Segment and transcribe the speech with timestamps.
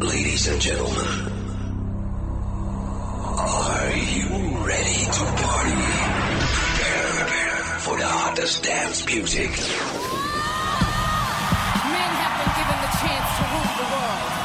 [0.00, 0.96] Ladies and gentlemen,
[3.36, 4.28] are you
[4.64, 5.76] ready to party?
[7.18, 9.50] Prepare for the hottest dance music.
[11.84, 14.39] Men have been given the chance to rule the world.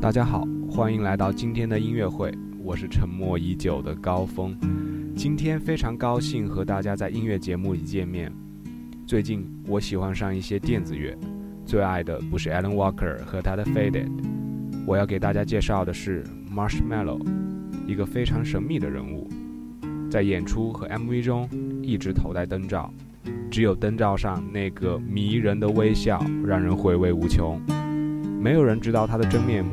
[0.00, 4.56] 大家好，欢迎来到今天的音乐会，我是沉默已久的高峰。
[5.16, 8.32] 今天非常高兴和大家在音乐节目里见面。
[9.04, 11.18] 最近我喜欢上一些电子乐，
[11.66, 14.10] 最爱的不是 Alan Walker 和他的 Faded，
[14.84, 17.24] 我要给大家介绍的是 Marshmallow，
[17.86, 19.28] 一个非常神秘的人物，
[20.10, 21.48] 在演出和 MV 中
[21.82, 22.92] 一直头戴灯罩，
[23.50, 27.60] 只有灯罩上那个迷人的微笑让人回味无穷。
[28.40, 29.70] 没有人知道他的真面目，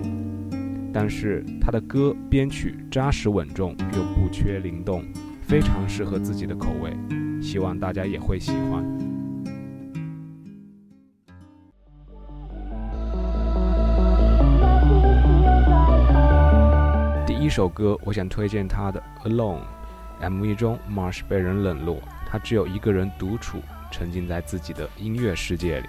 [0.93, 5.03] 但是他的歌编曲扎实稳重又不缺灵动，
[5.41, 6.95] 非常适合自己的口味，
[7.41, 9.08] 希望大家也会喜欢。
[17.39, 19.61] 一首歌，我想推荐他的《Alone》
[20.29, 25.87] ，MV 中 Marsh 被人冷落，他只有一个人独处，沉浸在自己的音乐世界里。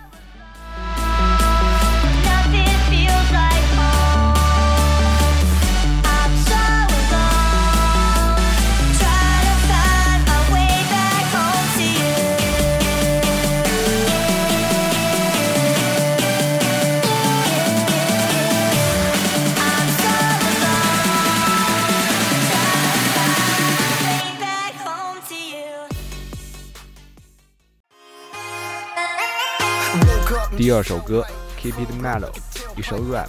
[30.56, 31.24] 第二首歌
[31.60, 32.32] Keep It Mellow，
[32.76, 33.28] 一首 rap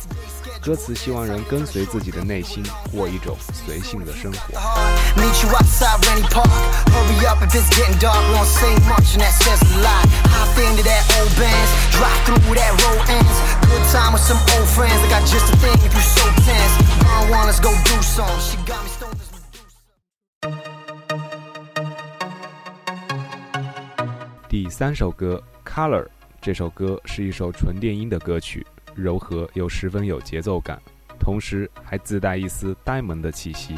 [0.62, 4.60] 歌词，希望人跟随自己的内心，过一种随性的生活。
[24.50, 26.08] 第三首歌 Color。
[26.42, 28.66] 这首歌是一首纯电音的歌曲，
[28.96, 30.82] 柔和又十分有节奏感，
[31.20, 33.76] 同时还自带一丝呆萌的气息。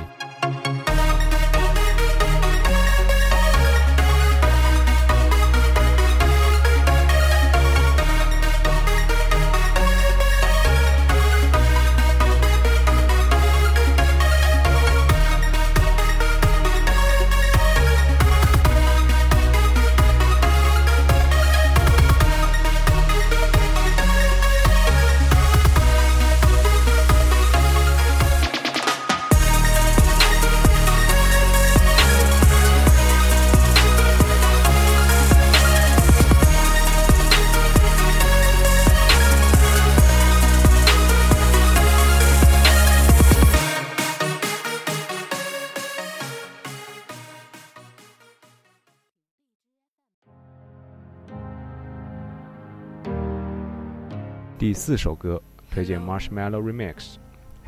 [54.63, 56.95] 第四首歌推荐 Marshmallow Remix，《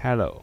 [0.01, 0.41] Hello》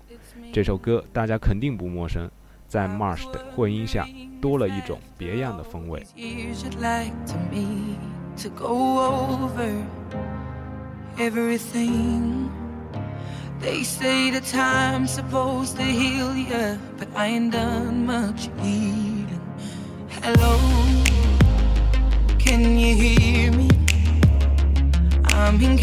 [0.53, 2.31] 这首歌大家肯定不陌生，
[2.69, 4.07] 在 Marsh 的混音下
[4.39, 6.07] 多了一种别样的风味。
[13.63, 19.41] They say the time's supposed to heal ya, but I ain't done much healing.
[20.23, 20.59] Hello,
[22.39, 23.71] can you hear me?
[25.35, 25.77] I'm in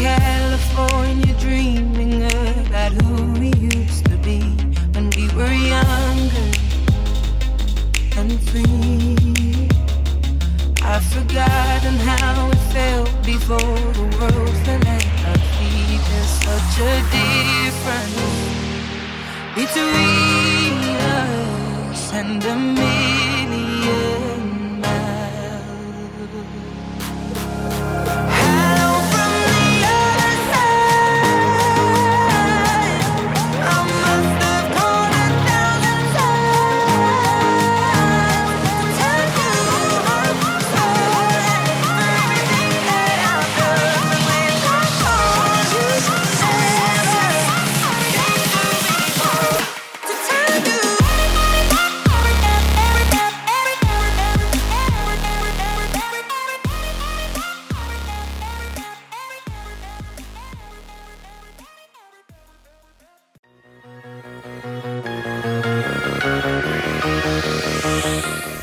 [0.80, 4.40] California dreaming about who we used to be
[4.94, 6.50] when we were younger
[8.16, 9.68] and free.
[10.82, 13.58] I've forgotten how it felt before
[13.98, 16.00] the world fell at our feet.
[16.08, 18.20] There's such a difference
[19.54, 20.74] between
[21.12, 23.09] us and a million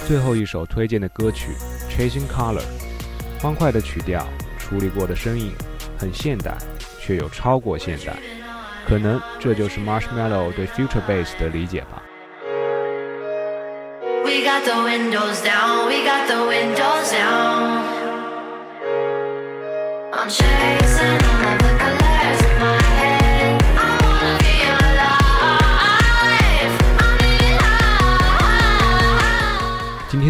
[0.08, 1.50] 最后一首推荐的歌曲
[1.92, 2.62] 《Chasing Color》，
[3.42, 4.26] 欢快的曲调，
[4.58, 5.52] 处理过的声音，
[6.00, 6.56] 很现代，
[6.98, 8.16] 却又超过现代。
[8.88, 12.02] 可能这就是 Marshmallow 对 Future Bass 的理解吧。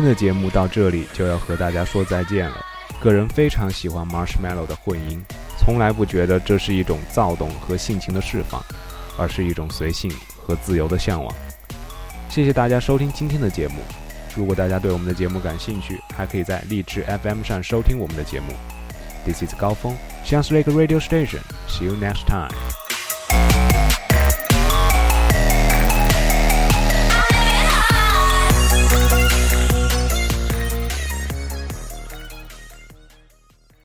[0.07, 2.65] 的节目到这里就要和大家说再见了。
[2.99, 5.21] 个人非常喜欢 Marshmallow 的混音，
[5.59, 8.63] 从来不觉得这是一种躁动和性情的释放，
[9.17, 10.11] 而是一种随性
[10.41, 11.35] 和自由的向往。
[12.29, 13.75] 谢谢大家收听今天的节目。
[14.35, 18.53] 如果大家对我们的节目感兴趣，还可以在荔枝 FM 上收听我们的节目。
[19.25, 21.41] This is 高峰，像是 Lake Radio Station。
[21.67, 22.86] See you next time.